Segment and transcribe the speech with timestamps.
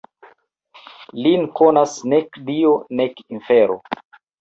[1.27, 3.83] Lin konas nek Dio nek infero.